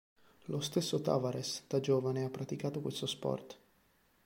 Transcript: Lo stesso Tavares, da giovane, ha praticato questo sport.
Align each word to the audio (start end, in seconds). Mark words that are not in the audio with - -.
Lo 0.45 0.59
stesso 0.61 0.99
Tavares, 0.99 1.65
da 1.67 1.79
giovane, 1.79 2.23
ha 2.23 2.29
praticato 2.31 2.81
questo 2.81 3.05
sport. 3.05 3.57